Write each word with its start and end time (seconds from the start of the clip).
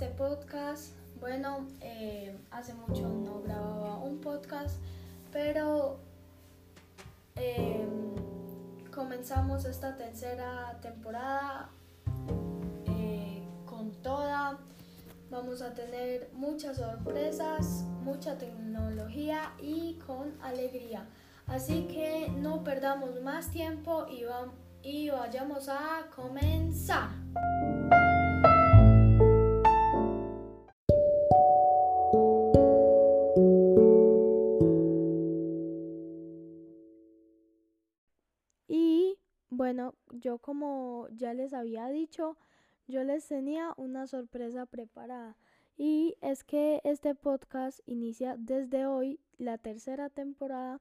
este 0.00 0.14
podcast. 0.14 0.92
Bueno, 1.18 1.66
eh, 1.80 2.32
hace 2.52 2.72
mucho 2.72 3.08
no 3.08 3.42
grababa 3.42 3.96
un 3.96 4.20
podcast, 4.20 4.76
pero 5.32 5.98
eh, 7.34 7.84
comenzamos 8.94 9.64
esta 9.64 9.96
tercera 9.96 10.78
temporada 10.80 11.70
eh, 12.86 13.42
con 13.66 13.90
toda. 14.00 14.60
Vamos 15.30 15.62
a 15.62 15.74
tener 15.74 16.30
muchas 16.32 16.76
sorpresas, 16.76 17.82
mucha 18.04 18.38
tecnología 18.38 19.52
y 19.60 19.98
con 20.06 20.32
alegría. 20.42 21.08
Así 21.48 21.88
que 21.88 22.28
no 22.36 22.62
perdamos 22.62 23.20
más 23.22 23.50
tiempo 23.50 24.06
y, 24.08 24.22
y 24.88 25.10
vayamos 25.10 25.68
a 25.68 26.06
comenzar. 26.14 27.08
Bueno, 39.78 39.94
yo 40.10 40.38
como 40.38 41.06
ya 41.12 41.34
les 41.34 41.54
había 41.54 41.86
dicho, 41.88 42.36
yo 42.88 43.04
les 43.04 43.28
tenía 43.28 43.74
una 43.76 44.08
sorpresa 44.08 44.66
preparada. 44.66 45.36
Y 45.76 46.16
es 46.20 46.42
que 46.42 46.80
este 46.82 47.14
podcast 47.14 47.78
inicia 47.86 48.34
desde 48.36 48.86
hoy 48.86 49.20
la 49.36 49.56
tercera 49.56 50.10
temporada 50.10 50.80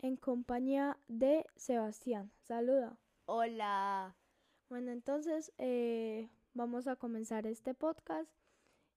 en 0.00 0.16
compañía 0.16 0.98
de 1.06 1.46
Sebastián. 1.54 2.32
Saluda. 2.40 2.98
Hola. 3.26 4.16
Bueno, 4.68 4.90
entonces 4.90 5.52
eh, 5.58 6.28
vamos 6.54 6.88
a 6.88 6.96
comenzar 6.96 7.46
este 7.46 7.72
podcast 7.72 8.28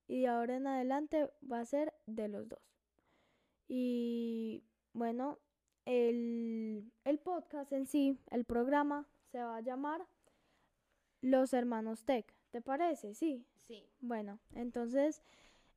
y 0.07 0.21
de 0.21 0.29
ahora 0.29 0.55
en 0.55 0.65
adelante 0.65 1.29
va 1.49 1.59
a 1.59 1.65
ser 1.65 1.93
de 2.07 2.27
los 2.27 2.49
dos. 2.49 2.59
Y 3.67 4.63
bueno, 4.93 5.37
el, 5.85 6.91
el 7.03 7.19
podcast 7.19 7.71
en 7.71 7.87
sí, 7.87 8.17
el 8.29 8.45
programa, 8.45 9.07
se 9.31 9.41
va 9.41 9.57
a 9.57 9.61
llamar 9.61 10.05
Los 11.21 11.53
Hermanos 11.53 12.03
Tech. 12.03 12.33
¿Te 12.51 12.61
parece? 12.61 13.13
Sí. 13.15 13.45
Sí. 13.61 13.85
Bueno, 14.01 14.39
entonces, 14.53 15.23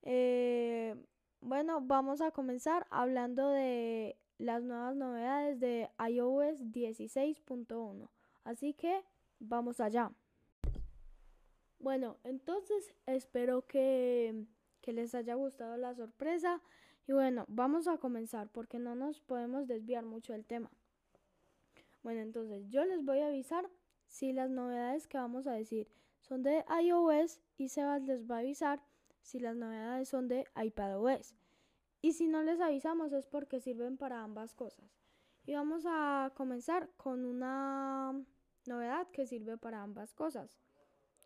eh, 0.02 0.96
bueno, 1.41 1.80
vamos 1.80 2.20
a 2.20 2.33
comenzar 2.33 2.86
hablando 2.91 3.50
de 3.50 4.19
las 4.38 4.62
nuevas 4.62 4.96
novedades 4.96 5.61
de 5.61 5.88
iOS 6.11 6.61
16.1. 6.61 8.08
Así 8.42 8.74
que 8.74 9.05
vamos 9.38 9.80
allá. 9.80 10.11
Bueno, 11.78 12.18
entonces 12.24 12.94
espero 13.06 13.66
que, 13.66 14.46
que 14.80 14.92
les 14.92 15.14
haya 15.14 15.34
gustado 15.34 15.77
la 15.77 15.94
sorpresa. 15.94 16.61
Y 17.06 17.12
bueno, 17.12 17.44
vamos 17.48 17.86
a 17.86 17.98
comenzar 17.98 18.48
porque 18.48 18.78
no 18.78 18.94
nos 18.94 19.20
podemos 19.20 19.68
desviar 19.68 20.05
mucho 20.05 20.33
del 20.33 20.46
tema. 20.46 20.70
Bueno, 22.05 22.20
entonces 22.20 22.69
yo 22.69 22.84
les 22.84 23.02
voy 23.02 23.20
a 23.20 23.28
avisar 23.28 23.69
si 24.08 24.34
las 24.34 24.50
novedades 24.50 25.08
que 25.08 25.16
vamos 25.16 25.47
a 25.47 25.52
decir 25.52 25.91
son 26.20 26.42
de 26.42 26.62
iOS 26.83 27.41
y 27.56 27.70
Sebas 27.70 28.02
les 28.02 28.30
va 28.30 28.36
a 28.36 28.38
avisar 28.41 28.83
si 29.22 29.41
las 29.41 29.56
novedades 29.56 30.11
son 30.11 30.28
de 30.28 30.46
iPadOS. 30.55 31.34
Y 32.02 32.12
si 32.12 32.28
no 32.28 32.42
les 32.42 32.61
avisamos 32.61 33.14
es 33.14 33.27
porque 33.27 33.58
sirven 33.58 33.96
para 33.96 34.22
ambas 34.22 34.52
cosas. 34.52 34.84
Y 35.46 35.55
vamos 35.55 35.84
a 35.86 36.30
comenzar 36.36 36.90
con 36.98 37.24
una 37.24 38.12
novedad 38.67 39.08
que 39.11 39.27
sirve 39.27 39.57
para 39.57 39.83
ambas 39.83 40.12
cosas, 40.12 40.58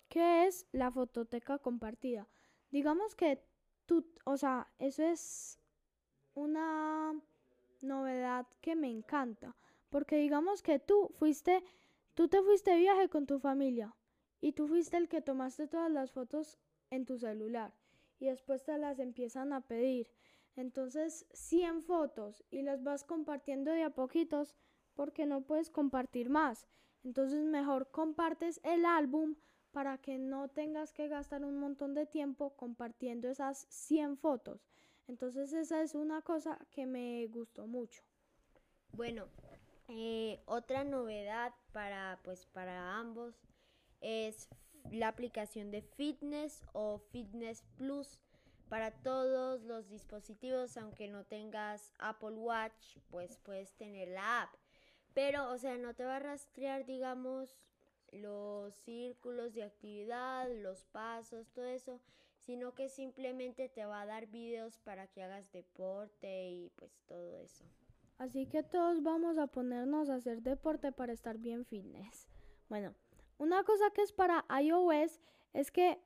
que 0.09 0.47
es 0.47 0.65
la 0.71 0.93
fototeca 0.93 1.59
compartida. 1.59 2.29
Digamos 2.71 3.17
que 3.17 3.43
tú, 3.85 4.07
o 4.25 4.37
sea, 4.37 4.69
eso 4.79 5.03
es 5.03 5.59
una 6.35 7.21
novedad 7.83 8.47
que 8.61 8.77
me 8.77 8.89
encanta, 8.89 9.57
porque 9.91 10.17
digamos 10.17 10.63
que 10.63 10.79
tú 10.79 11.11
fuiste, 11.19 11.63
tú 12.15 12.29
te 12.29 12.43
fuiste 12.43 12.73
de 12.73 12.79
viaje 12.79 13.09
con 13.09 13.27
tu 13.27 13.39
familia 13.39 13.95
y 14.41 14.53
tú 14.53 14.67
fuiste 14.67 14.97
el 14.97 15.09
que 15.09 15.21
tomaste 15.21 15.67
todas 15.67 15.91
las 15.91 16.13
fotos 16.13 16.59
en 16.91 17.05
tu 17.05 17.19
celular 17.19 17.75
y 18.19 18.27
después 18.27 18.65
te 18.65 18.77
las 18.79 18.99
empiezan 18.99 19.53
a 19.53 19.61
pedir. 19.61 20.09
Entonces, 20.57 21.27
100 21.33 21.85
fotos 21.85 22.45
y 22.51 22.63
las 22.63 22.83
vas 22.83 23.05
compartiendo 23.05 23.71
de 23.71 23.85
a 23.85 23.91
poquitos 23.91 24.57
porque 24.95 25.25
no 25.25 25.43
puedes 25.43 25.71
compartir 25.71 26.31
más. 26.31 26.67
Entonces, 27.05 27.45
mejor 27.45 27.91
compartes 27.91 28.61
el 28.65 28.85
álbum 28.85 29.37
para 29.71 29.99
que 29.99 30.19
no 30.19 30.49
tengas 30.49 30.93
que 30.93 31.09
gastar 31.09 31.45
un 31.45 31.59
montón 31.59 31.95
de 31.95 32.07
tiempo 32.07 32.57
compartiendo 32.57 33.29
esas 33.29 33.67
100 33.71 34.17
fotos. 34.17 34.67
Entonces 35.07 35.53
esa 35.53 35.83
es 35.83 35.95
una 35.95 36.23
cosa 36.23 36.59
que 36.71 36.87
me 36.87 37.27
gustó 37.29 37.67
mucho. 37.67 38.03
Bueno, 38.93 39.29
eh, 39.89 40.41
otra 40.47 40.85
novedad 40.85 41.55
para 41.73 42.21
pues 42.23 42.47
para 42.47 42.99
ambos 42.99 43.35
es 44.01 44.49
la 44.91 45.09
aplicación 45.09 45.71
de 45.71 45.83
Fitness 45.83 46.63
o 46.73 46.99
Fitness 46.99 47.65
Plus 47.77 48.19
para 48.69 48.91
todos 48.91 49.63
los 49.63 49.89
dispositivos, 49.89 50.77
aunque 50.77 51.09
no 51.09 51.25
tengas 51.25 51.93
Apple 51.99 52.37
Watch, 52.37 52.99
pues 53.11 53.39
puedes 53.39 53.73
tener 53.77 54.09
la 54.09 54.43
app. 54.43 54.55
Pero, 55.15 55.51
o 55.51 55.59
sea, 55.59 55.79
no 55.79 55.95
te 55.95 56.05
va 56.05 56.17
a 56.17 56.21
rastrear, 56.21 56.85
digamos, 56.85 57.67
los 58.13 58.75
círculos 58.75 59.55
de 59.55 59.65
actividad, 59.65 60.49
los 60.63 60.85
pasos, 60.85 61.51
todo 61.53 61.65
eso, 61.65 62.01
sino 62.41 62.75
que 62.75 62.89
simplemente 62.89 63.69
te 63.69 63.85
va 63.85 64.03
a 64.03 64.07
dar 64.07 64.27
videos 64.27 64.79
para 64.79 65.07
que 65.07 65.23
hagas 65.23 65.51
deporte 65.51 66.51
y 66.51 66.71
pues 66.77 67.01
todo 67.07 67.37
eso. 67.37 67.65
Así 68.19 68.47
que 68.47 68.63
todos 68.63 69.03
vamos 69.03 69.39
a 69.39 69.47
ponernos 69.47 70.11
a 70.11 70.17
hacer 70.17 70.43
deporte 70.43 70.91
para 70.93 71.13
estar 71.13 71.39
bien 71.39 71.65
fitness. 71.65 72.29
Bueno, 72.69 72.95
una 73.39 73.63
cosa 73.63 73.91
que 73.91 74.03
es 74.03 74.13
para 74.13 74.45
iOS 74.61 75.21
es 75.53 75.71
que 75.71 76.01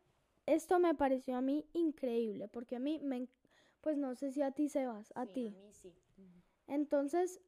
esto 0.47 0.79
me 0.79 0.95
pareció 0.95 1.37
a 1.37 1.41
mí 1.41 1.67
increíble, 1.73 2.49
porque 2.49 2.77
a 2.77 2.79
mí 2.79 3.01
me, 3.03 3.29
pues 3.81 3.97
no 3.97 4.15
sé 4.15 4.31
si 4.31 4.43
a 4.43 4.51
ti 4.51 4.69
se 4.69 4.87
vas, 4.87 5.13
a 5.15 5.27
ti. 5.27 5.49
A 5.49 5.51
mí 5.51 5.73
sí. 5.73 5.95
Entonces, 6.67 7.41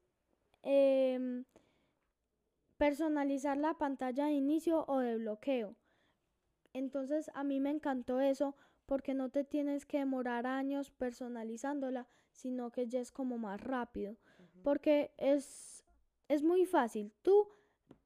em, 0.62 1.44
personalizar 2.78 3.56
la 3.56 3.74
pantalla 3.74 4.26
de 4.26 4.32
inicio 4.32 4.84
o 4.88 4.98
de 4.98 5.16
bloqueo. 5.16 5.76
Entonces, 6.72 7.30
a 7.34 7.44
mí 7.44 7.60
me 7.60 7.70
encantó 7.70 8.20
eso 8.20 8.56
porque 8.86 9.14
no 9.14 9.30
te 9.30 9.44
tienes 9.44 9.86
que 9.86 9.98
demorar 9.98 10.46
años 10.46 10.90
personalizándola, 10.90 12.06
sino 12.32 12.70
que 12.70 12.86
ya 12.86 13.00
es 13.00 13.12
como 13.12 13.38
más 13.38 13.60
rápido. 13.60 14.16
Porque 14.64 15.12
es, 15.18 15.84
es 16.26 16.42
muy 16.42 16.64
fácil. 16.64 17.12
Tú 17.20 17.48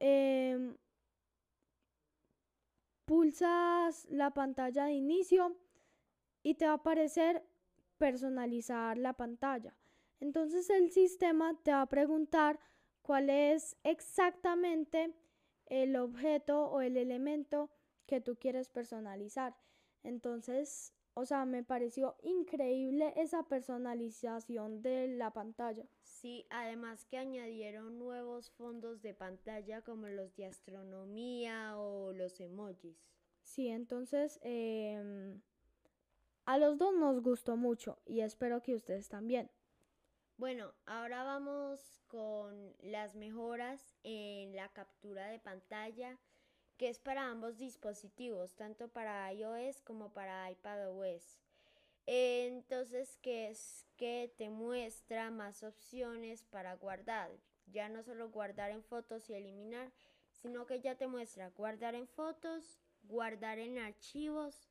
em, 0.00 0.76
pulsas 3.04 4.06
la 4.10 4.34
pantalla 4.34 4.86
de 4.86 4.92
inicio 4.94 5.56
y 6.42 6.54
te 6.54 6.66
va 6.66 6.72
a 6.72 6.74
aparecer 6.74 7.44
personalizar 7.96 8.98
la 8.98 9.12
pantalla. 9.12 9.76
Entonces 10.18 10.68
el 10.68 10.90
sistema 10.90 11.56
te 11.62 11.70
va 11.70 11.82
a 11.82 11.88
preguntar 11.88 12.58
cuál 13.02 13.30
es 13.30 13.76
exactamente 13.84 15.14
el 15.66 15.94
objeto 15.94 16.64
o 16.64 16.80
el 16.80 16.96
elemento 16.96 17.70
que 18.06 18.20
tú 18.20 18.36
quieres 18.36 18.68
personalizar. 18.68 19.54
Entonces, 20.02 20.92
o 21.14 21.24
sea, 21.24 21.44
me 21.44 21.62
pareció 21.62 22.16
increíble 22.22 23.12
esa 23.16 23.44
personalización 23.44 24.82
de 24.82 25.06
la 25.06 25.32
pantalla. 25.32 25.86
Sí, 26.20 26.48
además 26.50 27.04
que 27.04 27.16
añadieron 27.16 27.96
nuevos 27.96 28.50
fondos 28.50 29.02
de 29.02 29.14
pantalla 29.14 29.82
como 29.82 30.08
los 30.08 30.34
de 30.34 30.46
astronomía 30.46 31.78
o 31.78 32.12
los 32.12 32.40
emojis. 32.40 32.98
Sí, 33.44 33.68
entonces 33.68 34.40
em, 34.42 35.40
a 36.44 36.58
los 36.58 36.76
dos 36.76 36.92
nos 36.92 37.22
gustó 37.22 37.56
mucho 37.56 38.00
y 38.04 38.22
espero 38.22 38.64
que 38.64 38.74
ustedes 38.74 39.08
también. 39.08 39.48
Bueno, 40.38 40.74
ahora 40.86 41.22
vamos 41.22 42.02
con 42.08 42.74
las 42.80 43.14
mejoras 43.14 43.94
en 44.02 44.56
la 44.56 44.72
captura 44.72 45.28
de 45.28 45.38
pantalla 45.38 46.18
que 46.78 46.88
es 46.88 46.98
para 46.98 47.28
ambos 47.28 47.58
dispositivos, 47.58 48.56
tanto 48.56 48.88
para 48.88 49.32
iOS 49.32 49.82
como 49.82 50.12
para 50.12 50.50
iPadOS. 50.50 51.38
Entonces, 52.10 53.18
que 53.18 53.50
es 53.50 53.84
que 53.98 54.32
te 54.38 54.48
muestra 54.48 55.30
más 55.30 55.62
opciones 55.62 56.42
para 56.44 56.72
guardar. 56.72 57.30
Ya 57.66 57.90
no 57.90 58.02
solo 58.02 58.30
guardar 58.30 58.70
en 58.70 58.82
fotos 58.82 59.28
y 59.28 59.34
eliminar, 59.34 59.92
sino 60.32 60.64
que 60.64 60.80
ya 60.80 60.94
te 60.94 61.06
muestra 61.06 61.50
guardar 61.50 61.94
en 61.94 62.08
fotos, 62.08 62.80
guardar 63.02 63.58
en 63.58 63.76
archivos, 63.78 64.70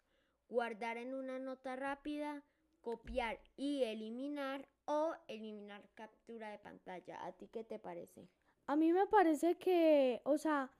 guardar 0.49 0.97
en 0.97 1.13
una 1.13 1.37
nota 1.37 1.75
rápida, 1.75 2.43
copiar 2.81 3.39
y 3.55 3.83
eliminar 3.83 4.67
o 4.85 5.13
eliminar 5.27 5.87
captura 5.93 6.49
de 6.49 6.57
pantalla. 6.57 7.23
¿A 7.23 7.33
ti 7.33 7.49
qué 7.49 7.63
te 7.63 7.77
parece? 7.77 8.27
A 8.65 8.75
mí 8.75 8.91
me 8.91 9.05
parece 9.05 9.59
que, 9.59 10.21
o 10.23 10.39
sea, 10.39 10.71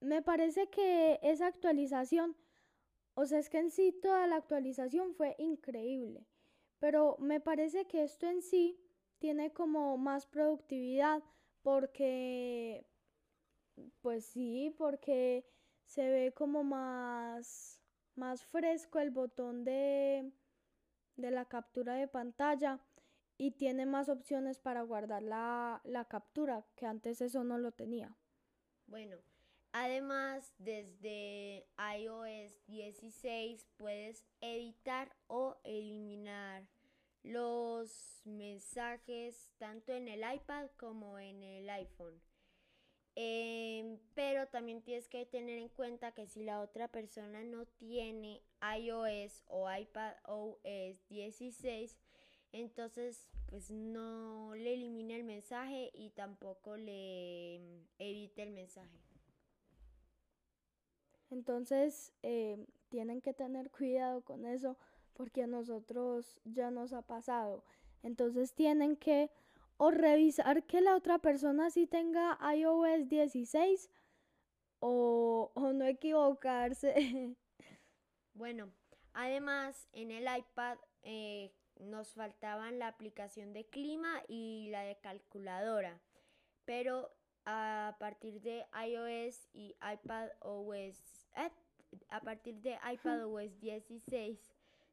me 0.00 0.20
parece 0.20 0.68
que 0.68 1.20
esa 1.22 1.46
actualización, 1.46 2.36
O 3.20 3.26
sea, 3.26 3.38
es 3.38 3.50
que 3.50 3.58
en 3.58 3.70
sí 3.70 3.92
toda 3.92 4.26
la 4.26 4.36
actualización 4.36 5.14
fue 5.14 5.36
increíble. 5.38 6.26
Pero 6.78 7.18
me 7.18 7.38
parece 7.38 7.86
que 7.86 8.02
esto 8.02 8.26
en 8.26 8.40
sí 8.40 8.80
tiene 9.18 9.52
como 9.52 9.98
más 9.98 10.26
productividad 10.26 11.22
porque, 11.60 12.86
pues 14.00 14.24
sí, 14.24 14.74
porque 14.78 15.44
se 15.84 16.08
ve 16.08 16.32
como 16.32 16.64
más, 16.64 17.82
más 18.14 18.42
fresco 18.42 18.98
el 19.00 19.10
botón 19.10 19.64
de, 19.64 20.32
de 21.16 21.30
la 21.30 21.44
captura 21.44 21.96
de 21.96 22.08
pantalla 22.08 22.80
y 23.36 23.50
tiene 23.50 23.84
más 23.84 24.08
opciones 24.08 24.58
para 24.58 24.80
guardar 24.80 25.22
la, 25.22 25.82
la 25.84 26.06
captura, 26.06 26.64
que 26.74 26.86
antes 26.86 27.20
eso 27.20 27.44
no 27.44 27.58
lo 27.58 27.72
tenía. 27.72 28.16
Bueno, 28.86 29.18
además 29.72 30.52
desde 30.58 31.66
iOS 31.98 32.66
16 32.66 33.66
puedes 33.76 34.26
editar 34.40 35.14
o 35.26 35.56
eliminar 35.64 36.66
los 37.22 38.22
mensajes 38.24 39.50
tanto 39.58 39.92
en 39.92 40.08
el 40.08 40.20
iPad 40.34 40.70
como 40.76 41.18
en 41.18 41.42
el 41.42 41.68
iPhone. 41.70 42.20
Em, 43.16 43.98
pero 44.14 44.46
también 44.48 44.82
tienes 44.82 45.08
que 45.08 45.26
tener 45.26 45.58
en 45.58 45.68
cuenta 45.68 46.12
que 46.12 46.26
si 46.26 46.44
la 46.44 46.60
otra 46.60 46.88
persona 46.88 47.42
no 47.42 47.66
tiene 47.66 48.40
iOS 48.78 49.44
o 49.48 49.70
iPad 49.70 50.14
OS 50.24 51.08
16, 51.08 51.98
entonces 52.52 53.26
pues 53.46 53.70
no 53.70 54.54
le 54.54 54.74
elimina 54.74 55.16
el 55.16 55.24
mensaje 55.24 55.90
y 55.92 56.10
tampoco 56.10 56.76
le 56.76 57.56
em, 57.56 57.86
edite 57.98 58.42
el 58.42 58.52
mensaje. 58.52 59.00
Entonces 61.30 62.12
eh, 62.22 62.66
tienen 62.88 63.20
que 63.20 63.32
tener 63.32 63.70
cuidado 63.70 64.22
con 64.22 64.44
eso 64.44 64.76
porque 65.14 65.44
a 65.44 65.46
nosotros 65.46 66.40
ya 66.44 66.70
nos 66.70 66.92
ha 66.92 67.02
pasado. 67.02 67.64
Entonces 68.02 68.54
tienen 68.54 68.96
que 68.96 69.30
o 69.76 69.90
revisar 69.90 70.64
que 70.64 70.80
la 70.80 70.94
otra 70.94 71.18
persona 71.18 71.70
sí 71.70 71.86
tenga 71.86 72.38
iOS 72.54 73.08
16 73.08 73.90
o, 74.80 75.50
o 75.54 75.72
no 75.72 75.84
equivocarse. 75.84 76.94
Bueno, 78.32 78.72
además 79.12 79.88
en 79.92 80.12
el 80.12 80.24
iPad 80.24 80.78
eh, 81.02 81.52
nos 81.78 82.14
faltaban 82.14 82.78
la 82.78 82.86
aplicación 82.86 83.52
de 83.52 83.66
clima 83.66 84.22
y 84.28 84.68
la 84.70 84.82
de 84.82 84.96
calculadora, 84.96 86.00
pero 86.64 87.10
a 87.44 87.96
partir 87.98 88.40
de 88.40 88.64
iOS 88.86 89.48
y 89.52 89.76
iPad 89.80 90.28
OS, 90.40 91.28
eh, 91.36 91.50
a 92.08 92.20
partir 92.20 92.60
de 92.60 92.78
iPad 92.92 93.26
OS 93.26 93.58
16 93.60 94.38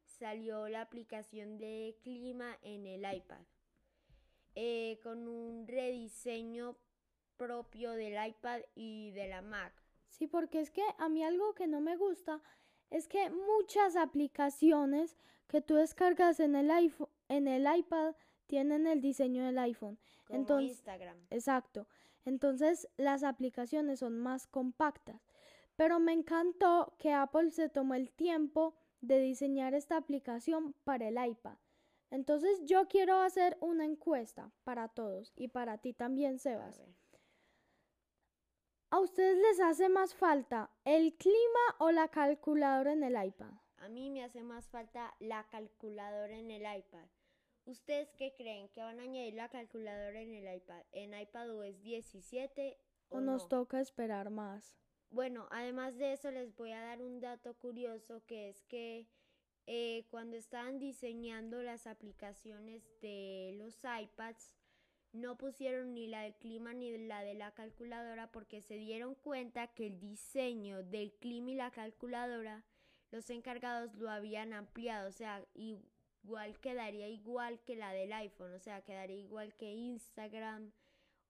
salió 0.04 0.68
la 0.68 0.80
aplicación 0.80 1.58
de 1.58 1.96
clima 2.02 2.58
en 2.62 2.86
el 2.86 3.00
iPad 3.00 3.40
eh, 4.54 4.98
con 5.02 5.28
un 5.28 5.66
rediseño 5.68 6.76
propio 7.36 7.92
del 7.92 8.14
iPad 8.26 8.60
y 8.74 9.12
de 9.12 9.28
la 9.28 9.40
Mac. 9.40 9.72
Sí, 10.08 10.26
porque 10.26 10.60
es 10.60 10.70
que 10.70 10.82
a 10.98 11.08
mí 11.08 11.22
algo 11.22 11.54
que 11.54 11.68
no 11.68 11.80
me 11.80 11.96
gusta 11.96 12.42
es 12.90 13.06
que 13.06 13.30
muchas 13.30 13.94
aplicaciones 13.94 15.16
que 15.46 15.60
tú 15.60 15.76
descargas 15.76 16.40
en 16.40 16.56
el 16.56 16.70
iPhone, 16.70 17.08
en 17.28 17.46
el 17.46 17.66
iPad 17.72 18.16
tienen 18.46 18.86
el 18.86 19.00
diseño 19.00 19.44
del 19.44 19.58
iPhone. 19.58 19.98
Como 20.26 20.40
Entonces, 20.40 20.70
Instagram. 20.70 21.16
Exacto. 21.30 21.86
Entonces 22.28 22.88
las 22.96 23.24
aplicaciones 23.24 24.00
son 24.00 24.18
más 24.18 24.46
compactas. 24.46 25.26
Pero 25.76 25.98
me 25.98 26.12
encantó 26.12 26.94
que 26.98 27.12
Apple 27.12 27.50
se 27.50 27.68
tomó 27.68 27.94
el 27.94 28.10
tiempo 28.10 28.76
de 29.00 29.20
diseñar 29.20 29.74
esta 29.74 29.96
aplicación 29.96 30.74
para 30.84 31.08
el 31.08 31.16
iPad. 31.24 31.56
Entonces 32.10 32.64
yo 32.64 32.88
quiero 32.88 33.20
hacer 33.20 33.56
una 33.60 33.84
encuesta 33.84 34.50
para 34.64 34.88
todos 34.88 35.32
y 35.36 35.48
para 35.48 35.78
ti 35.78 35.92
también, 35.92 36.38
Sebas. 36.38 36.82
¿A 38.90 39.00
ustedes 39.00 39.36
les 39.36 39.60
hace 39.60 39.88
más 39.88 40.14
falta 40.14 40.70
el 40.84 41.14
clima 41.16 41.76
o 41.78 41.90
la 41.90 42.08
calculadora 42.08 42.92
en 42.92 43.02
el 43.02 43.22
iPad? 43.22 43.52
A 43.76 43.88
mí 43.88 44.10
me 44.10 44.24
hace 44.24 44.42
más 44.42 44.68
falta 44.68 45.14
la 45.20 45.46
calculadora 45.48 46.36
en 46.36 46.50
el 46.50 46.62
iPad. 46.62 47.06
¿Ustedes 47.68 48.10
qué 48.16 48.32
creen? 48.34 48.70
¿Que 48.70 48.80
van 48.80 48.98
a 48.98 49.02
añadir 49.02 49.34
la 49.34 49.50
calculadora 49.50 50.22
en 50.22 50.32
el 50.32 50.56
iPad? 50.56 50.82
¿En 50.90 51.12
iPad 51.12 51.54
OS 51.54 51.82
17 51.82 52.78
o, 53.10 53.18
o 53.18 53.20
nos 53.20 53.46
toca 53.46 53.78
esperar 53.78 54.30
más? 54.30 54.78
Bueno, 55.10 55.46
además 55.50 55.98
de 55.98 56.14
eso 56.14 56.30
les 56.30 56.56
voy 56.56 56.72
a 56.72 56.80
dar 56.80 57.02
un 57.02 57.20
dato 57.20 57.52
curioso 57.58 58.24
que 58.24 58.48
es 58.48 58.62
que 58.64 59.06
eh, 59.66 60.06
cuando 60.10 60.38
estaban 60.38 60.78
diseñando 60.78 61.62
las 61.62 61.86
aplicaciones 61.86 62.82
de 63.02 63.54
los 63.58 63.78
iPads, 63.84 64.56
no 65.12 65.36
pusieron 65.36 65.92
ni 65.92 66.06
la 66.06 66.22
del 66.22 66.36
clima 66.36 66.72
ni 66.72 66.96
la 66.96 67.22
de 67.22 67.34
la 67.34 67.52
calculadora 67.52 68.32
porque 68.32 68.62
se 68.62 68.76
dieron 68.76 69.14
cuenta 69.14 69.66
que 69.66 69.88
el 69.88 70.00
diseño 70.00 70.82
del 70.84 71.12
clima 71.12 71.50
y 71.50 71.54
la 71.56 71.70
calculadora, 71.70 72.64
los 73.10 73.28
encargados 73.28 73.94
lo 73.94 74.08
habían 74.08 74.54
ampliado, 74.54 75.10
o 75.10 75.12
sea, 75.12 75.46
igual 76.28 76.60
quedaría 76.60 77.08
igual 77.08 77.58
que 77.60 77.74
la 77.74 77.90
del 77.92 78.12
iPhone, 78.12 78.52
o 78.52 78.58
sea, 78.58 78.82
quedaría 78.82 79.16
igual 79.16 79.54
que 79.54 79.72
Instagram, 79.72 80.72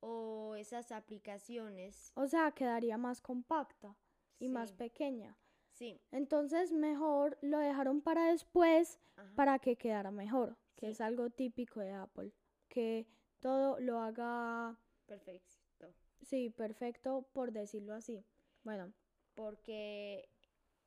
o 0.01 0.57
esas 0.57 0.91
aplicaciones. 0.91 2.11
O 2.17 2.27
sea, 2.27 2.51
quedaría 2.51 2.99
más 2.99 3.21
compacta 3.21 3.97
y 4.41 4.49
más 4.49 4.73
pequeña. 4.73 5.37
Sí. 5.71 6.01
Entonces 6.11 6.73
mejor 6.73 7.39
lo 7.43 7.59
dejaron 7.59 8.01
para 8.01 8.33
después 8.33 8.99
para 9.37 9.61
que 9.61 9.77
quedara 9.77 10.11
mejor, 10.11 10.57
que 10.75 10.91
es 10.91 11.01
algo 11.01 11.31
típico 11.31 11.79
de 11.79 11.93
Apple, 11.93 12.33
que 12.69 13.07
todo 13.39 13.79
lo 13.79 14.01
haga 14.01 14.77
perfecto. 15.07 15.95
Sí, 16.23 16.51
perfecto 16.51 17.29
por 17.33 17.53
decirlo 17.53 17.95
así. 17.95 18.25
Bueno, 18.65 18.93
porque 19.35 20.29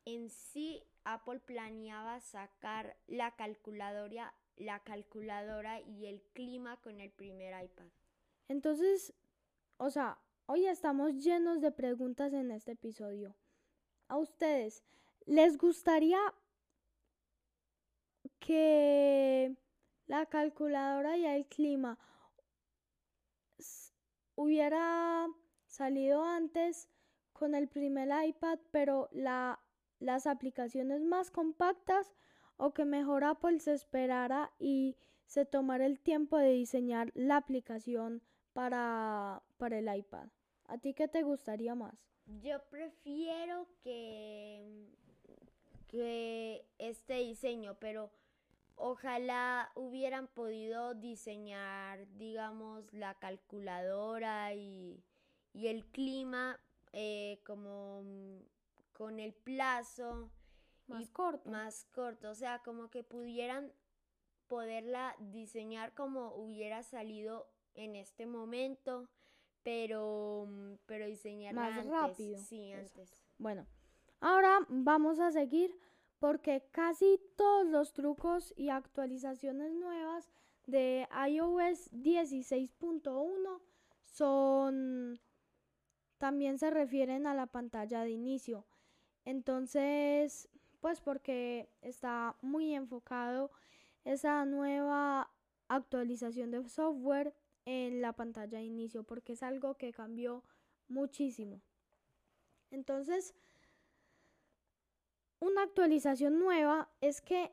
en 0.04 0.30
sí 0.30 0.84
Apple 1.04 1.40
planeaba 1.40 2.20
sacar 2.20 2.98
la 3.08 3.36
calculadora, 3.36 4.34
la 4.58 4.80
calculadora 4.80 5.82
y 5.82 6.06
el 6.08 6.22
clima 6.34 6.78
con 6.82 7.00
el 7.00 7.12
primer 7.12 7.64
iPad. 7.64 7.88
Entonces, 8.48 9.14
o 9.78 9.90
sea, 9.90 10.20
hoy 10.46 10.68
estamos 10.68 11.14
llenos 11.16 11.62
de 11.62 11.72
preguntas 11.72 12.34
en 12.34 12.52
este 12.52 12.74
episodio. 12.74 13.36
¿A 14.08 14.18
ustedes 14.18 14.84
les 15.26 15.58
gustaría 15.58 16.20
que 18.40 19.56
la 20.08 20.26
calculadora 20.26 21.16
y 21.18 21.26
el 21.26 21.46
clima 21.46 21.98
hubiera 24.36 25.28
salido 25.68 26.24
antes 26.26 26.90
con 27.32 27.56
el 27.56 27.70
primer 27.70 28.10
iPad, 28.28 28.60
pero 28.72 29.08
la, 29.14 29.61
las 30.02 30.28
aplicaciones 30.28 31.02
más 31.02 31.32
compactas 31.32 32.14
o 32.58 32.74
que 32.74 32.86
mejor 32.86 33.24
Apple 33.24 33.60
se 33.60 33.74
esperara 33.74 34.52
y 34.60 34.98
se 35.26 35.46
tomara 35.46 35.86
el 35.86 36.00
tiempo 36.00 36.38
de 36.38 36.52
diseñar 36.52 37.12
la 37.14 37.38
aplicación 37.38 38.22
para, 38.54 39.42
para 39.58 39.80
el 39.80 39.96
iPad. 39.96 40.28
¿A 40.66 40.78
ti 40.78 40.94
qué 40.94 41.08
te 41.08 41.24
gustaría 41.24 41.76
más? 41.76 42.06
Yo 42.42 42.62
prefiero 42.70 43.68
que, 43.82 44.90
que 45.88 46.66
este 46.78 47.16
diseño, 47.16 47.78
pero 47.80 48.12
ojalá 48.76 49.72
hubieran 49.76 50.28
podido 50.28 50.94
diseñar, 50.96 52.08
digamos, 52.18 52.92
la 52.94 53.14
calculadora 53.16 54.54
y, 54.54 55.04
y 55.54 55.68
el 55.68 55.86
clima 55.86 56.60
eh, 56.94 57.40
como 57.46 58.04
con 59.02 59.20
el 59.20 59.34
plazo 59.34 60.30
más 60.86 61.10
corto. 61.10 61.50
Más 61.50 61.86
corto, 61.86 62.30
o 62.30 62.36
sea, 62.36 62.60
como 62.60 62.92
que 62.92 63.04
pudieran 63.04 63.74
poderla 64.46 65.16
diseñar 65.18 65.96
como 65.96 66.36
hubiera 66.36 66.84
salido 66.84 67.50
en 67.74 67.96
este 67.96 68.28
momento, 68.28 69.10
pero, 69.64 70.46
mm, 70.48 70.74
pero 70.86 71.08
diseñar 71.08 71.56
más 71.56 71.84
rápido. 71.88 72.38
Sí, 72.38 72.74
antes. 72.74 73.18
Bueno, 73.40 73.66
ahora 74.20 74.60
vamos 74.70 75.20
a 75.20 75.32
seguir 75.32 75.76
porque 76.20 76.64
casi 76.70 77.20
todos 77.36 77.66
los 77.66 77.94
trucos 77.94 78.54
y 78.56 78.70
actualizaciones 78.70 79.74
nuevas 79.74 80.30
de 80.68 81.08
iOS 81.28 81.92
16.1 81.92 83.64
son 84.04 85.20
también 86.20 86.60
se 86.60 86.70
refieren 86.70 87.26
a 87.26 87.34
la 87.34 87.48
pantalla 87.48 88.04
de 88.04 88.12
inicio. 88.12 88.68
Entonces, 89.26 90.50
pues 90.80 91.00
porque 91.02 91.70
está 91.82 92.36
muy 92.42 92.74
enfocado 92.74 93.52
esa 94.04 94.46
nueva 94.46 95.32
actualización 95.68 96.52
de 96.52 96.68
software 96.68 97.34
en 97.66 98.02
la 98.02 98.14
pantalla 98.14 98.58
de 98.58 98.66
inicio 98.66 99.04
porque 99.04 99.34
es 99.34 99.44
algo 99.44 99.76
que 99.78 99.92
cambió 99.92 100.44
muchísimo. 100.88 101.62
Entonces, 102.72 103.36
una 105.40 105.64
actualización 105.64 106.40
nueva 106.40 106.90
es 107.02 107.22
que 107.22 107.52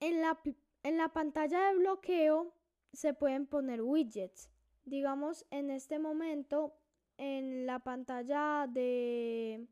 en 0.00 0.20
la, 0.20 0.40
en 0.82 0.96
la 0.96 1.08
pantalla 1.08 1.68
de 1.68 1.76
bloqueo 1.76 2.54
se 2.92 3.14
pueden 3.14 3.46
poner 3.46 3.82
widgets. 3.82 4.50
Digamos, 4.84 5.46
en 5.50 5.70
este 5.70 5.98
momento, 5.98 6.76
en 7.16 7.66
la 7.66 7.80
pantalla 7.80 8.66
de, 8.68 9.66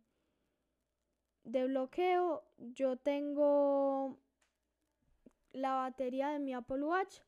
de 1.44 1.66
bloqueo, 1.66 2.44
yo 2.58 2.96
tengo 2.96 4.18
la 5.52 5.74
batería 5.74 6.28
de 6.28 6.38
mi 6.38 6.54
Apple 6.54 6.82
Watch 6.82 7.20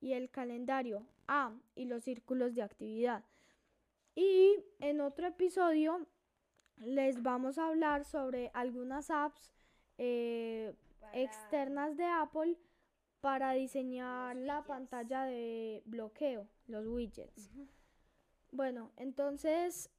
y 0.00 0.12
el 0.12 0.30
calendario. 0.30 1.06
Ah, 1.28 1.54
y 1.74 1.84
los 1.84 2.02
círculos 2.02 2.54
de 2.54 2.62
actividad. 2.62 3.24
Y 4.14 4.56
en 4.80 5.00
otro 5.00 5.26
episodio 5.26 6.06
les 6.76 7.22
vamos 7.22 7.58
a 7.58 7.68
hablar 7.68 8.04
sobre 8.04 8.50
algunas 8.54 9.10
apps 9.10 9.50
eh, 9.98 10.74
externas 11.12 11.96
de 11.96 12.04
Apple 12.04 12.58
para 13.20 13.52
diseñar 13.52 14.36
la 14.36 14.64
pantalla 14.64 15.24
de 15.24 15.82
bloqueo, 15.86 16.48
los 16.66 16.86
widgets. 16.86 17.50
Bueno, 18.50 18.90
entonces 18.96 19.90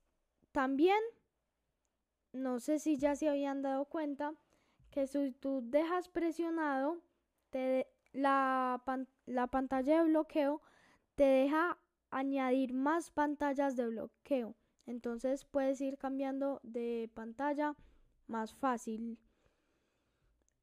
también, 0.52 1.00
no 2.34 2.60
sé 2.60 2.80
si 2.80 2.98
ya 2.98 3.16
se 3.16 3.30
habían 3.30 3.62
dado 3.62 3.86
cuenta, 3.86 4.34
que 4.92 5.08
si 5.08 5.32
tú 5.32 5.62
dejas 5.64 6.10
presionado 6.10 7.02
la, 8.12 8.84
la 9.26 9.48
pantalla 9.48 10.00
de 10.00 10.10
bloqueo, 10.10 10.62
te 11.16 11.24
deja 11.24 11.78
añadir 12.10 12.74
más 12.74 13.12
pantallas 13.12 13.76
de 13.76 13.88
bloqueo. 13.88 14.56
Entonces 14.86 15.46
puedes 15.46 15.80
ir 15.82 15.98
cambiando 15.98 16.60
de 16.64 17.10
pantalla 17.14 17.76
más 18.28 18.54
fácil 18.54 19.18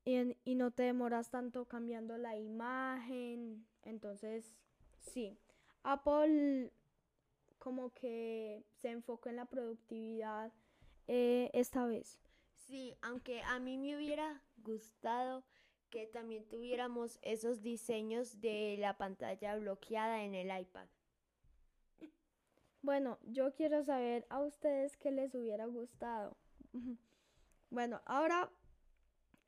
y, 0.04 0.36
y, 0.44 0.54
no 0.54 0.70
te 0.70 0.84
demoras 0.84 1.30
tanto 1.30 1.66
cambiando 1.66 2.18
la 2.18 2.36
imagen. 2.36 3.66
Entonces, 3.82 4.54
sí, 4.98 5.38
Apple 5.82 6.72
como 7.58 7.90
que 7.90 8.64
se 8.80 8.90
enfoca 8.90 9.30
en 9.30 9.36
la 9.36 9.44
productividad 9.44 10.52
eh, 11.12 11.50
esta 11.55 11.87
vez. 11.87 12.21
Sí, 12.55 12.97
aunque 13.02 13.43
a 13.43 13.59
mí 13.59 13.76
me 13.76 13.97
hubiera 13.97 14.40
gustado 14.59 15.43
que 15.90 16.07
también 16.07 16.47
tuviéramos 16.49 17.19
esos 17.23 17.62
diseños 17.62 18.40
de 18.40 18.76
la 18.79 18.97
pantalla 18.97 19.57
bloqueada 19.57 20.23
en 20.23 20.37
el 20.37 20.57
iPad. 20.57 20.87
Bueno, 22.81 23.19
yo 23.25 23.52
quiero 23.55 23.83
saber 23.83 24.25
a 24.31 24.38
ustedes 24.38 24.97
qué 24.97 25.11
les 25.11 25.35
hubiera 25.35 25.67
gustado. 25.67 26.37
bueno, 27.71 28.00
ahora 28.07 28.49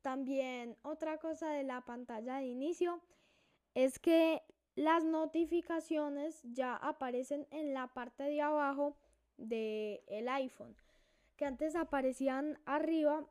también 0.01 0.77
otra 0.83 1.19
cosa 1.19 1.49
de 1.53 1.63
la 1.63 1.83
pantalla 1.83 2.39
de 2.39 2.47
inicio 2.47 3.01
es 3.75 4.01
que 4.01 4.43
las 4.75 5.05
notificaciones 5.05 6.41
ya 6.43 6.75
aparecen 6.75 7.47
en 7.53 7.73
la 7.73 7.87
parte 7.87 8.25
de 8.25 8.41
abajo 8.41 8.97
del 9.37 10.01
el 10.09 10.29
iPhone, 10.29 10.75
que 11.37 11.45
antes 11.45 11.77
aparecían 11.77 12.59
arriba. 12.65 13.27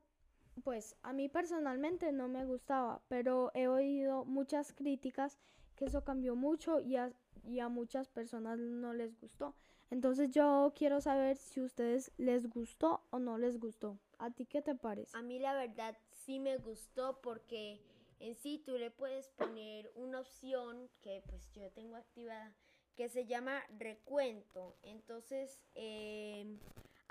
Pues 0.63 0.95
a 1.01 1.13
mí 1.13 1.29
personalmente 1.29 2.11
no 2.11 2.27
me 2.27 2.45
gustaba, 2.45 3.01
pero 3.07 3.51
he 3.53 3.67
oído 3.67 4.25
muchas 4.25 4.73
críticas 4.73 5.39
que 5.75 5.85
eso 5.85 6.03
cambió 6.03 6.35
mucho 6.35 6.79
y 6.79 6.97
a, 6.97 7.11
y 7.43 7.59
a 7.59 7.69
muchas 7.69 8.09
personas 8.09 8.59
no 8.59 8.93
les 8.93 9.19
gustó. 9.19 9.55
Entonces 9.89 10.31
yo 10.31 10.71
quiero 10.75 11.01
saber 11.01 11.37
si 11.37 11.59
a 11.59 11.63
ustedes 11.63 12.11
les 12.17 12.49
gustó 12.49 13.03
o 13.09 13.19
no 13.19 13.37
les 13.37 13.59
gustó. 13.59 13.97
¿A 14.19 14.31
ti 14.31 14.45
qué 14.45 14.61
te 14.61 14.75
parece? 14.75 15.17
A 15.17 15.21
mí 15.21 15.39
la 15.39 15.53
verdad 15.53 15.97
sí 16.13 16.39
me 16.39 16.57
gustó 16.57 17.19
porque 17.21 17.81
en 18.19 18.35
sí 18.35 18.61
tú 18.65 18.77
le 18.77 18.91
puedes 18.91 19.29
poner 19.29 19.91
una 19.95 20.19
opción 20.19 20.89
que 21.01 21.23
pues 21.27 21.51
yo 21.51 21.71
tengo 21.71 21.95
activada 21.95 22.53
que 22.95 23.09
se 23.09 23.25
llama 23.25 23.63
recuento. 23.77 24.77
Entonces 24.83 25.59
em, 25.75 26.59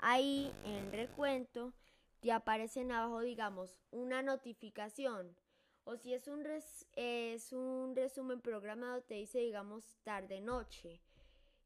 ahí 0.01 0.51
en 0.65 0.91
recuento 0.91 1.73
te 2.19 2.31
aparecen 2.31 2.91
abajo 2.91 3.21
digamos 3.21 3.79
una 3.91 4.21
notificación. 4.21 5.35
O 5.83 5.95
si 5.97 6.13
es 6.13 6.27
un, 6.27 6.45
es 6.95 7.53
un 7.53 7.95
resumen 7.95 8.41
programado 8.41 9.01
te 9.01 9.15
dice 9.15 9.39
digamos 9.39 9.97
tarde 10.03 10.41
noche. 10.41 11.01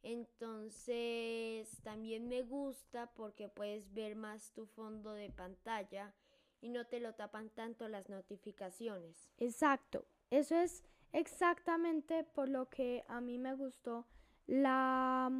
Entonces 0.03 1.81
también 1.81 2.27
me 2.27 2.43
gusta 2.43 3.11
porque 3.13 3.49
puedes 3.49 3.91
ver 3.93 4.15
más 4.15 4.51
tu 4.53 4.67
fondo 4.67 5.13
de 5.13 5.31
pantalla 5.31 6.13
y 6.61 6.69
no 6.69 6.85
te 6.85 6.99
lo 6.99 7.13
tapan 7.15 7.49
tanto 7.49 7.87
las 7.87 8.07
notificaciones. 8.07 9.31
Exacto, 9.37 10.05
eso 10.29 10.55
es 10.55 10.83
exactamente 11.11 12.23
por 12.23 12.49
lo 12.49 12.69
que 12.69 13.03
a 13.07 13.19
mí 13.19 13.39
me 13.39 13.55
gustó 13.55 14.05
la 14.47 15.31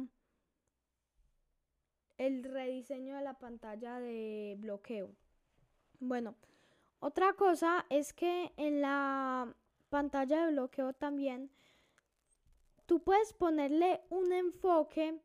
el 2.18 2.44
rediseño 2.44 3.16
de 3.16 3.22
la 3.22 3.34
pantalla 3.34 4.00
de 4.00 4.56
bloqueo. 4.58 5.14
Bueno, 6.00 6.34
otra 7.00 7.34
cosa 7.34 7.86
es 7.90 8.12
que 8.12 8.52
en 8.56 8.80
la 8.80 9.54
pantalla 9.90 10.46
de 10.46 10.52
bloqueo 10.52 10.92
también 10.92 11.50
tú 12.86 13.02
puedes 13.02 13.32
ponerle 13.32 14.00
un 14.10 14.32
enfoque 14.32 15.20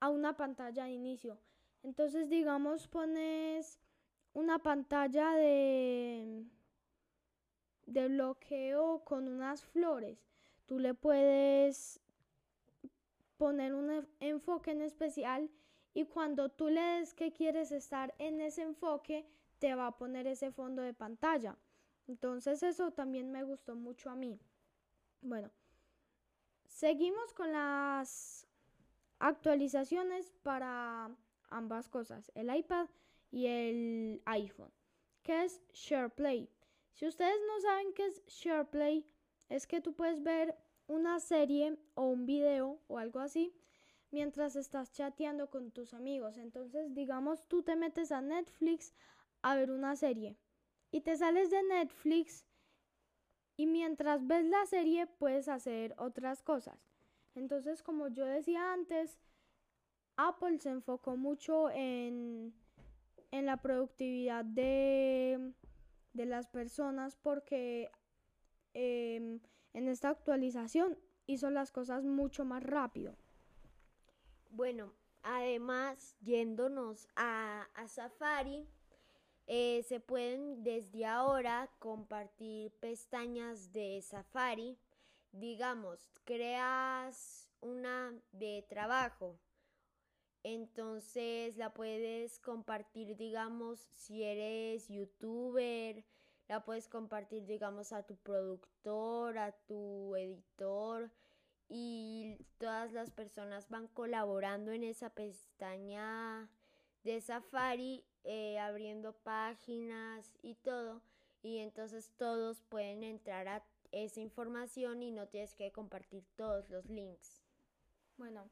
a 0.00 0.08
una 0.10 0.36
pantalla 0.36 0.84
de 0.84 0.92
inicio. 0.92 1.38
Entonces, 1.82 2.28
digamos, 2.28 2.88
pones 2.88 3.78
una 4.32 4.58
pantalla 4.58 5.34
de, 5.34 6.44
de 7.86 8.08
bloqueo 8.08 9.04
con 9.04 9.28
unas 9.28 9.64
flores. 9.64 10.24
Tú 10.66 10.78
le 10.78 10.94
puedes 10.94 12.00
poner 13.36 13.74
un 13.74 14.06
enfoque 14.20 14.70
en 14.70 14.80
especial 14.80 15.50
y 15.94 16.04
cuando 16.04 16.50
tú 16.50 16.68
le 16.68 16.80
des 16.80 17.14
que 17.14 17.32
quieres 17.32 17.72
estar 17.72 18.14
en 18.18 18.40
ese 18.40 18.62
enfoque, 18.62 19.26
te 19.58 19.74
va 19.74 19.86
a 19.86 19.96
poner 19.96 20.26
ese 20.26 20.50
fondo 20.50 20.82
de 20.82 20.92
pantalla. 20.92 21.56
Entonces 22.06 22.62
eso 22.62 22.90
también 22.90 23.30
me 23.30 23.44
gustó 23.44 23.74
mucho 23.74 24.10
a 24.10 24.16
mí. 24.16 24.38
Bueno, 25.22 25.50
Seguimos 26.74 27.32
con 27.34 27.52
las 27.52 28.48
actualizaciones 29.20 30.32
para 30.42 31.08
ambas 31.48 31.88
cosas, 31.88 32.32
el 32.34 32.52
iPad 32.52 32.88
y 33.30 33.46
el 33.46 34.22
iPhone, 34.24 34.72
que 35.22 35.44
es 35.44 35.62
SharePlay. 35.72 36.50
Si 36.94 37.06
ustedes 37.06 37.38
no 37.46 37.60
saben 37.60 37.92
qué 37.94 38.06
es 38.06 38.26
SharePlay, 38.26 39.06
es 39.48 39.68
que 39.68 39.80
tú 39.80 39.94
puedes 39.94 40.20
ver 40.24 40.58
una 40.88 41.20
serie 41.20 41.78
o 41.94 42.06
un 42.06 42.26
video 42.26 42.80
o 42.88 42.98
algo 42.98 43.20
así 43.20 43.54
mientras 44.14 44.54
estás 44.54 44.92
chateando 44.92 45.50
con 45.50 45.72
tus 45.72 45.92
amigos. 45.92 46.38
Entonces, 46.38 46.94
digamos, 46.94 47.48
tú 47.48 47.64
te 47.64 47.74
metes 47.74 48.12
a 48.12 48.22
Netflix 48.22 48.94
a 49.42 49.56
ver 49.56 49.72
una 49.72 49.96
serie 49.96 50.38
y 50.92 51.00
te 51.00 51.16
sales 51.16 51.50
de 51.50 51.62
Netflix 51.64 52.46
y 53.56 53.66
mientras 53.66 54.24
ves 54.26 54.44
la 54.46 54.64
serie 54.66 55.08
puedes 55.08 55.48
hacer 55.48 55.94
otras 55.98 56.42
cosas. 56.42 56.78
Entonces, 57.34 57.82
como 57.82 58.06
yo 58.06 58.24
decía 58.24 58.72
antes, 58.72 59.18
Apple 60.16 60.60
se 60.60 60.70
enfocó 60.70 61.16
mucho 61.16 61.68
en, 61.70 62.54
en 63.32 63.46
la 63.46 63.56
productividad 63.56 64.44
de, 64.44 65.52
de, 66.12 66.26
las 66.26 66.46
personas 66.46 67.16
porque 67.16 67.90
em, 68.74 69.40
en 69.72 69.88
esta 69.88 70.10
actualización 70.10 70.96
hizo 71.26 71.50
las 71.50 71.72
cosas 71.72 72.04
mucho 72.04 72.44
más 72.44 72.62
rápido. 72.62 73.16
Bueno, 74.56 74.92
además, 75.24 76.14
yéndonos 76.20 77.08
a, 77.16 77.66
Safari, 77.88 78.64
eh, 79.48 79.82
se 79.82 79.98
pueden 79.98 80.62
desde 80.62 81.04
ahora 81.04 81.68
compartir 81.80 82.70
pestañas 82.78 83.72
de 83.72 84.00
Safari. 84.00 84.78
Digamos, 85.32 86.08
creas 86.22 87.50
una 87.60 88.14
de 88.30 88.64
trabajo. 88.68 89.36
Entonces 90.44 91.56
la 91.56 91.74
puedes 91.74 92.38
compartir, 92.38 93.16
digamos, 93.16 93.88
si 93.96 94.22
eres 94.22 94.86
youtuber, 94.86 96.04
la 96.46 96.64
puedes 96.64 96.86
compartir, 96.86 97.44
digamos, 97.44 97.92
a 97.92 98.04
tu 98.04 98.14
productor, 98.18 99.36
a 99.36 99.50
tu 99.50 100.14
editor 100.14 101.10
y 101.68 102.36
todas 102.58 102.92
las 102.92 103.10
personas 103.10 103.68
van 103.68 103.88
colaborando 103.88 104.72
en 104.72 104.84
esa 104.84 105.10
pestaña 105.10 106.48
de 107.02 107.20
Safari 107.20 108.04
eh, 108.24 108.58
abriendo 108.58 109.12
páginas 109.12 110.34
y 110.42 110.54
todo. 110.54 111.02
Y 111.42 111.58
entonces 111.58 112.10
todos 112.16 112.62
pueden 112.62 113.04
entrar 113.04 113.48
a 113.48 113.64
esa 113.92 114.20
información 114.20 115.02
y 115.02 115.10
no 115.10 115.28
tienes 115.28 115.54
que 115.54 115.72
compartir 115.72 116.24
todos 116.36 116.68
los 116.70 116.88
links. 116.88 117.42
Bueno, 118.16 118.48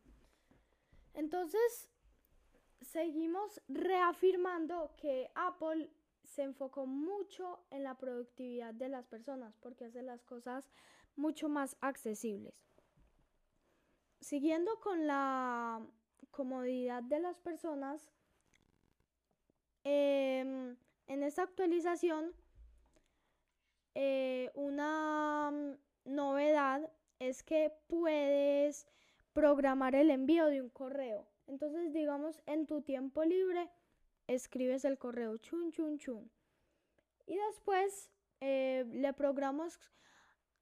entonces 1.14 1.88
seguimos 2.82 3.60
reafirmando 3.68 4.94
que 4.96 5.30
Apple 5.34 5.90
se 6.22 6.42
enfocó 6.42 6.86
mucho 6.86 7.60
en 7.70 7.82
la 7.82 7.96
productividad 7.96 8.74
de 8.74 8.88
las 8.88 9.06
personas 9.06 9.56
porque 9.60 9.86
hace 9.86 10.02
las 10.02 10.22
cosas 10.24 10.70
mucho 11.16 11.48
más 11.48 11.76
accesibles. 11.80 12.71
Siguiendo 14.22 14.78
con 14.78 15.08
la 15.08 15.80
comodidad 16.30 17.02
de 17.02 17.18
las 17.18 17.40
personas, 17.40 18.08
em, 19.82 20.76
en 21.08 21.22
esta 21.24 21.42
actualización, 21.42 22.32
eh, 23.96 24.52
una 24.54 25.76
novedad 26.04 26.88
es 27.18 27.42
que 27.42 27.72
puedes 27.88 28.86
programar 29.32 29.96
el 29.96 30.08
envío 30.08 30.46
de 30.46 30.62
un 30.62 30.70
correo. 30.70 31.26
Entonces, 31.48 31.92
digamos, 31.92 32.40
en 32.46 32.68
tu 32.68 32.80
tiempo 32.80 33.24
libre, 33.24 33.70
escribes 34.28 34.84
el 34.84 34.98
correo 34.98 35.36
chun 35.38 35.72
chun 35.72 35.98
chun. 35.98 36.30
Y 37.26 37.36
después 37.48 38.08
eh, 38.40 38.84
le 38.86 39.12
programas 39.14 39.80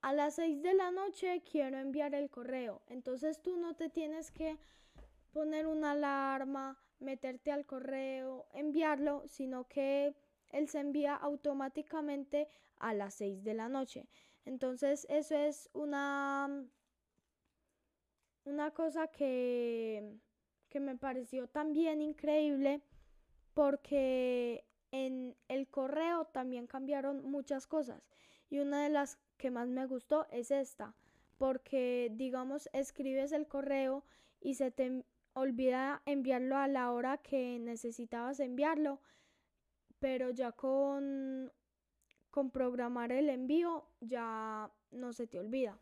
a 0.03 0.13
las 0.13 0.35
6 0.37 0.63
de 0.63 0.75
la 0.75 0.91
noche 0.91 1.43
quiero 1.51 1.79
enviar 1.79 2.15
el 2.15 2.31
correo. 2.31 2.83
Entonces 2.87 3.43
tú 3.43 3.57
no 3.57 3.75
te 3.75 3.89
tienes 3.89 4.31
que 4.31 4.59
poner 5.33 5.67
una 5.67 5.93
alarma, 5.93 6.79
meterte 6.99 7.53
al 7.53 7.67
correo, 7.67 8.47
enviarlo, 8.53 9.23
sino 9.27 9.69
que 9.69 10.15
él 10.51 10.69
se 10.69 10.81
envía 10.81 11.15
automáticamente 11.15 12.49
a 12.79 12.95
las 12.95 13.15
6 13.15 13.45
de 13.45 13.55
la 13.55 13.69
noche. 13.69 14.09
Entonces 14.45 15.07
eso 15.11 15.37
es 15.37 15.69
una, 15.75 16.67
una 18.45 18.71
cosa 18.73 19.09
que, 19.09 20.19
que 20.69 20.81
me 20.81 20.97
pareció 20.97 21.47
también 21.49 22.01
increíble 22.01 22.83
porque 23.55 24.65
en 24.93 25.37
el 25.49 25.69
correo 25.69 26.25
también 26.27 26.67
cambiaron 26.67 27.23
muchas 27.23 27.67
cosas 27.67 28.03
y 28.51 28.59
una 28.59 28.83
de 28.83 28.91
las 28.91 29.19
que 29.39 29.51
más 29.51 29.69
me 29.69 29.87
gustó 29.87 30.27
es 30.31 30.51
esta 30.51 30.95
porque 31.39 32.11
digamos 32.13 32.69
escribes 32.75 33.33
el 33.33 33.47
correo 33.47 34.05
y 34.43 34.57
se 34.57 34.71
te 34.71 35.05
olvida 35.33 36.03
enviarlo 36.05 36.59
a 36.59 36.69
la 36.69 36.93
hora 36.93 37.17
que 37.17 37.59
necesitabas 37.59 38.41
enviarlo 38.41 39.01
pero 39.99 40.29
ya 40.31 40.53
con 40.53 41.51
con 42.31 42.51
programar 42.51 43.11
el 43.11 43.29
envío 43.29 43.87
ya 44.01 44.71
no 44.91 45.13
se 45.13 45.27
te 45.27 45.39
olvida. 45.39 45.79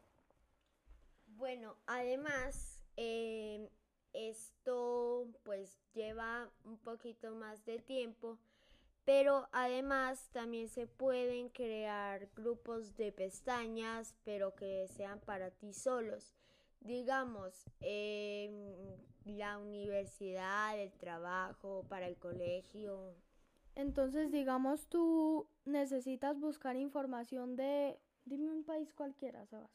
Bueno 1.26 1.76
además 1.87 2.80
eh, 2.96 3.68
esto 4.12 5.26
pues 5.42 5.78
lleva 5.92 6.50
un 6.64 6.78
poquito 6.78 7.34
más 7.34 7.64
de 7.64 7.78
tiempo, 7.78 8.38
pero 9.08 9.48
además 9.52 10.28
también 10.32 10.68
se 10.68 10.86
pueden 10.86 11.48
crear 11.48 12.28
grupos 12.36 12.94
de 12.98 13.10
pestañas, 13.10 14.14
pero 14.22 14.54
que 14.54 14.86
sean 14.86 15.18
para 15.20 15.50
ti 15.50 15.72
solos. 15.72 16.34
Digamos, 16.80 17.70
en 17.80 18.98
la 19.24 19.56
universidad, 19.56 20.78
el 20.78 20.92
trabajo, 20.92 21.86
para 21.88 22.06
el 22.06 22.18
colegio. 22.18 23.14
Entonces, 23.74 24.30
digamos, 24.30 24.88
tú 24.88 25.48
necesitas 25.64 26.38
buscar 26.38 26.76
información 26.76 27.56
de... 27.56 27.98
Dime 28.26 28.50
un 28.50 28.62
país 28.62 28.92
cualquiera, 28.92 29.46
Sebas. 29.46 29.70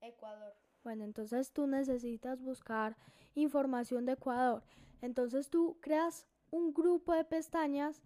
Ecuador. 0.00 0.54
Bueno, 0.84 1.02
entonces 1.02 1.50
tú 1.50 1.66
necesitas 1.66 2.40
buscar 2.40 2.96
información 3.34 4.06
de 4.06 4.12
Ecuador. 4.12 4.62
Entonces 5.00 5.50
tú 5.50 5.76
creas 5.80 6.28
un 6.52 6.72
grupo 6.72 7.12
de 7.12 7.24
pestañas 7.24 8.00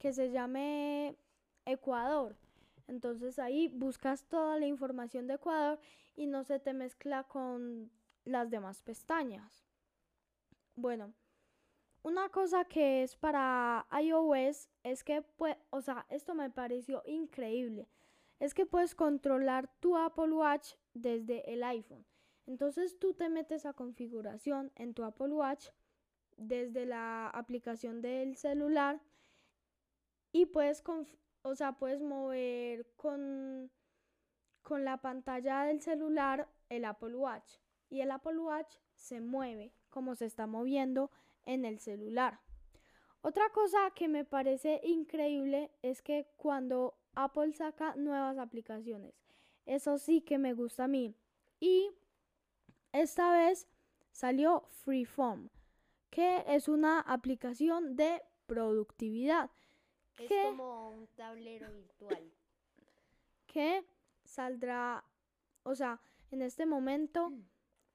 que 0.00 0.12
se 0.12 0.32
llame 0.32 1.14
Ecuador. 1.64 2.34
Entonces 2.88 3.38
ahí 3.38 3.68
buscas 3.68 4.24
toda 4.24 4.58
la 4.58 4.66
información 4.66 5.28
de 5.28 5.34
Ecuador 5.34 5.78
y 6.16 6.26
no 6.26 6.42
se 6.42 6.58
te 6.58 6.72
mezcla 6.72 7.22
con 7.24 7.92
las 8.24 8.50
demás 8.50 8.82
pestañas. 8.82 9.64
Bueno, 10.74 11.12
una 12.02 12.30
cosa 12.30 12.64
que 12.64 13.02
es 13.02 13.14
para 13.14 13.86
iOS 14.02 14.70
es 14.82 15.04
que, 15.04 15.22
pues, 15.22 15.56
o 15.68 15.82
sea, 15.82 16.06
esto 16.08 16.34
me 16.34 16.50
pareció 16.50 17.02
increíble. 17.06 17.86
Es 18.38 18.54
que 18.54 18.64
puedes 18.64 18.94
controlar 18.94 19.68
tu 19.80 19.96
Apple 19.96 20.32
Watch 20.32 20.72
desde 20.94 21.52
el 21.52 21.62
iPhone. 21.62 22.06
Entonces 22.46 22.98
tú 22.98 23.12
te 23.12 23.28
metes 23.28 23.66
a 23.66 23.74
configuración 23.74 24.72
en 24.76 24.94
tu 24.94 25.04
Apple 25.04 25.34
Watch 25.34 25.68
desde 26.40 26.86
la 26.86 27.28
aplicación 27.28 28.00
del 28.00 28.36
celular 28.36 29.00
y 30.32 30.46
puedes, 30.46 30.82
o 31.42 31.54
sea, 31.54 31.72
puedes 31.72 32.00
mover 32.00 32.86
con, 32.96 33.70
con 34.62 34.84
la 34.84 34.96
pantalla 34.96 35.64
del 35.64 35.80
celular 35.80 36.48
el 36.70 36.86
Apple 36.86 37.14
Watch 37.14 37.58
y 37.90 38.00
el 38.00 38.10
Apple 38.10 38.38
Watch 38.38 38.74
se 38.94 39.20
mueve 39.20 39.74
como 39.90 40.14
se 40.14 40.24
está 40.24 40.46
moviendo 40.46 41.10
en 41.44 41.64
el 41.64 41.78
celular. 41.78 42.40
Otra 43.22 43.50
cosa 43.50 43.90
que 43.94 44.08
me 44.08 44.24
parece 44.24 44.80
increíble 44.82 45.70
es 45.82 46.00
que 46.00 46.26
cuando 46.36 46.96
Apple 47.14 47.52
saca 47.52 47.94
nuevas 47.96 48.38
aplicaciones, 48.38 49.14
eso 49.66 49.98
sí 49.98 50.22
que 50.22 50.38
me 50.38 50.54
gusta 50.54 50.84
a 50.84 50.88
mí. 50.88 51.14
Y 51.58 51.90
esta 52.92 53.30
vez 53.32 53.68
salió 54.10 54.62
Freeform, 54.84 55.50
que 56.10 56.44
es 56.46 56.68
una 56.68 57.00
aplicación 57.00 57.96
de 57.96 58.22
productividad. 58.46 59.50
Es 60.18 60.30
como 60.44 60.90
un 60.90 61.06
tablero 61.08 61.72
virtual. 61.72 62.32
Que 63.46 63.84
saldrá, 64.24 65.04
o 65.62 65.74
sea, 65.74 66.00
en 66.30 66.42
este 66.42 66.66
momento 66.66 67.32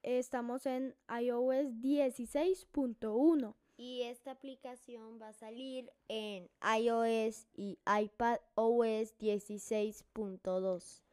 estamos 0.01 0.65
en 0.65 0.95
iOS 1.09 1.67
16.1. 1.81 3.55
Y 3.77 4.03
esta 4.03 4.31
aplicación 4.31 5.21
va 5.21 5.29
a 5.29 5.33
salir 5.33 5.91
en 6.07 6.49
iOS 6.61 7.47
y 7.55 7.77
iPad 7.85 8.39
OS 8.55 9.17
16.2 9.19 11.05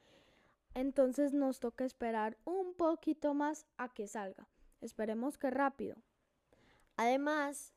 entonces 0.75 1.35
nos 1.35 1.61
toca 1.61 1.85
esperar 1.85 2.39
un 2.45 2.75
poquito 2.75 3.35
más 3.35 3.67
a 3.77 3.93
que 3.93 4.07
salga. 4.07 4.49
Esperemos 4.81 5.39
que 5.39 5.51
rápido. 5.51 5.97
Además, 6.97 7.75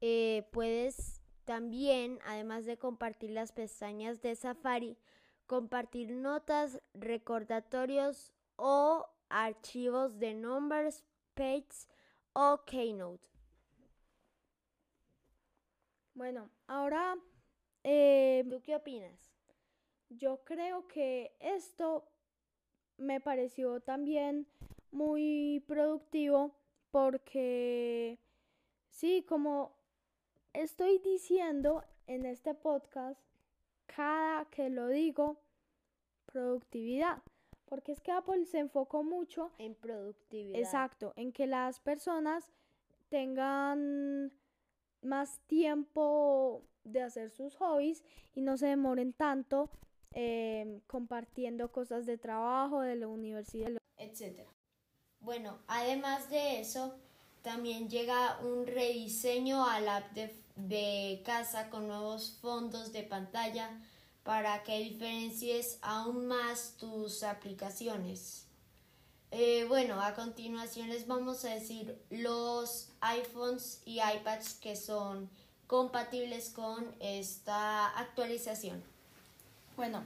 eh, 0.00 0.48
puedes 0.52 1.20
también, 1.44 2.18
además 2.24 2.64
de 2.64 2.78
compartir 2.78 3.30
las 3.30 3.52
pestañas 3.52 4.20
de 4.22 4.34
Safari, 4.34 4.98
compartir 5.46 6.10
notas, 6.10 6.82
recordatorios 6.94 8.32
o 8.56 9.06
archivos 9.28 10.18
de 10.18 10.34
Numbers, 10.34 11.04
Pages 11.34 11.88
o 12.32 12.64
Keynote. 12.64 13.26
Bueno, 16.14 16.50
ahora... 16.66 17.16
Eh, 17.88 18.44
¿Tú 18.50 18.60
qué 18.62 18.74
opinas? 18.74 19.32
Yo 20.08 20.42
creo 20.42 20.88
que 20.88 21.36
esto 21.38 22.10
me 22.96 23.20
pareció 23.20 23.78
también 23.78 24.48
muy 24.90 25.62
productivo 25.68 26.56
porque 26.90 28.18
sí, 28.96 29.24
como 29.28 29.76
estoy 30.52 30.98
diciendo 30.98 31.84
en 32.06 32.24
este 32.26 32.54
podcast, 32.54 33.20
cada 33.86 34.44
que 34.46 34.68
lo 34.68 34.88
digo, 34.88 35.40
productividad. 36.26 37.22
Porque 37.66 37.92
es 37.92 38.00
que 38.00 38.12
Apple 38.12 38.44
se 38.46 38.58
enfocó 38.58 39.02
mucho 39.02 39.50
en 39.58 39.74
productividad. 39.74 40.60
Exacto, 40.60 41.12
en 41.16 41.32
que 41.32 41.46
las 41.46 41.80
personas 41.80 42.52
tengan 43.08 44.32
más 45.02 45.40
tiempo 45.46 46.62
de 46.84 47.02
hacer 47.02 47.30
sus 47.30 47.56
hobbies 47.56 48.04
y 48.34 48.40
no 48.40 48.56
se 48.56 48.66
demoren 48.66 49.12
tanto 49.12 49.70
Em, 50.18 50.80
compartiendo 50.86 51.70
cosas 51.70 52.06
de 52.06 52.16
trabajo, 52.16 52.80
de 52.80 52.96
la 52.96 53.06
universidad, 53.06 53.70
etc. 53.98 54.48
Bueno, 55.20 55.58
además 55.66 56.30
de 56.30 56.58
eso, 56.58 56.98
también 57.46 57.88
llega 57.88 58.40
un 58.42 58.66
rediseño 58.66 59.64
a 59.64 59.78
la 59.78 59.98
app 59.98 60.16
de, 60.56 61.22
casa 61.24 61.70
con 61.70 61.86
nuevos 61.86 62.36
fondos 62.42 62.92
de 62.92 63.04
pantalla 63.04 63.70
para 64.24 64.64
que 64.64 64.80
diferencies 64.80 65.78
aún 65.80 66.26
más 66.26 66.74
tus 66.76 67.22
aplicaciones. 67.22 68.46
Eh, 69.30 69.64
bueno, 69.68 70.02
a 70.02 70.14
continuación 70.14 70.88
les 70.88 71.06
vamos 71.06 71.44
a 71.44 71.50
decir 71.50 71.96
los 72.10 72.88
iPhones 73.00 73.80
y 73.84 74.00
iPads 74.00 74.54
que 74.54 74.74
son 74.74 75.30
compatibles 75.68 76.50
con 76.50 76.84
esta 76.98 77.96
actualización. 77.96 78.82
Bueno, 79.76 80.02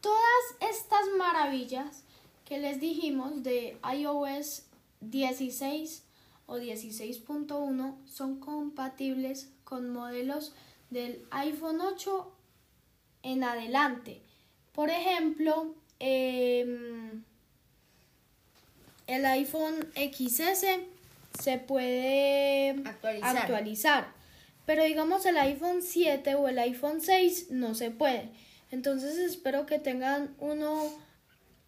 todas 0.00 0.44
estas 0.60 1.08
maravillas 1.18 2.04
que 2.44 2.58
les 2.58 2.78
dijimos 2.78 3.42
de 3.42 3.80
iOS 3.82 4.62
16 5.00 6.04
o 6.46 6.58
16.1 6.58 7.96
son 8.06 8.40
compatibles 8.40 9.50
con 9.64 9.90
modelos 9.90 10.54
del 10.90 11.24
iPhone 11.30 11.80
8 11.80 12.32
en 13.22 13.44
adelante. 13.44 14.20
Por 14.72 14.90
ejemplo, 14.90 15.74
em, 15.98 17.22
el 19.06 19.24
iPhone 19.26 19.86
XS 19.94 20.80
se 21.40 21.58
puede 21.58 22.70
Actualizar. 22.84 23.36
actualizar. 23.36 24.12
Pero 24.66 24.84
digamos 24.84 25.26
el 25.26 25.36
iPhone 25.36 25.82
7 25.82 26.34
o 26.36 26.48
el 26.48 26.58
iPhone 26.58 27.00
6 27.00 27.50
no 27.50 27.74
se 27.74 27.90
puede. 27.90 28.30
Entonces 28.70 29.18
espero 29.18 29.66
que 29.66 29.78
tengan 29.78 30.34
uno, 30.38 30.90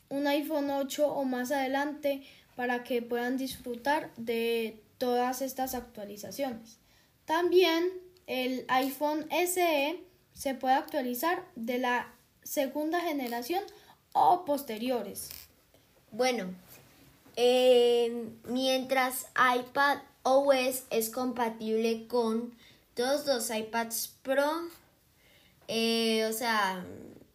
un 0.09 0.27
iPhone 0.27 0.71
8 0.71 1.07
o 1.07 1.25
más 1.25 1.53
adelante 1.53 2.23
para 2.57 2.83
que 2.83 3.03
puedan 3.03 3.37
disfrutar 3.37 4.11
de 4.17 4.83
todas 4.99 5.43
estas 5.43 5.75
actualizaciones. 5.75 6.79
También 7.27 7.93
el 8.27 8.65
iPhone 8.69 9.27
SE 9.31 10.01
se 10.35 10.55
puede 10.55 10.75
actualizar 10.75 11.45
de 11.55 11.79
la 11.79 12.13
segunda 12.43 13.01
generación 13.01 13.63
o 14.13 14.45
posteriores. 14.45 15.29
Bueno, 16.11 16.55
eh, 17.37 18.31
mientras 18.49 19.27
iPad 19.37 19.99
OS 20.23 20.85
es 20.91 21.11
compatible 21.11 22.07
con 22.09 22.57
todos 22.95 23.27
los 23.27 23.51
iPads 23.51 24.15
Pro, 24.23 24.51
eh, 25.69 26.27
o 26.27 26.33
sea, 26.33 26.85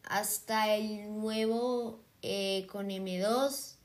hasta 0.04 0.76
el 0.76 1.20
nuevo 1.20 2.00
eh, 2.24 2.68
con 2.72 2.90
M2, 2.90 3.76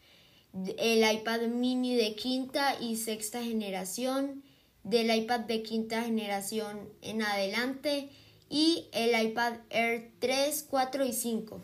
el 0.79 1.15
iPad 1.15 1.43
mini 1.49 1.95
de 1.97 2.15
quinta 2.15 2.75
y 2.81 2.97
sexta 2.97 3.43
generación, 3.43 4.43
del 4.85 5.15
iPad 5.15 5.41
de 5.41 5.63
quinta 5.63 6.03
generación 6.03 6.89
en 7.03 7.23
adelante 7.23 8.09
y 8.49 8.87
el 8.93 9.21
iPad 9.27 9.55
Air 9.71 10.13
3, 10.21 10.67
4 10.71 11.05
y 11.05 11.13
5. 11.13 11.61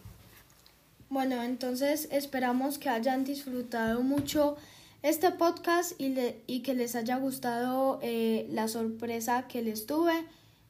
Bueno, 1.09 1.42
entonces 1.42 2.09
esperamos 2.11 2.78
que 2.78 2.88
hayan 2.88 3.24
disfrutado 3.24 4.02
mucho 4.02 4.57
este 5.02 5.31
podcast 5.31 5.92
y, 6.00 6.09
le- 6.09 6.42
y 6.46 6.61
que 6.61 6.74
les 6.74 6.94
haya 6.96 7.16
gustado 7.18 7.98
eh, 8.02 8.46
la 8.50 8.66
sorpresa 8.68 9.46
que 9.46 9.62
les 9.62 9.87
tuve. 9.87 10.24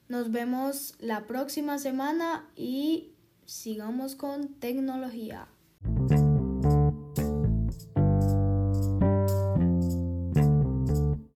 Nos 0.08 0.30
vemos 0.32 0.94
la 1.00 1.26
próxima 1.26 1.78
semana 1.78 2.46
y 2.56 3.12
sigamos 3.46 4.14
con 4.14 4.48
tecnología. 4.54 5.46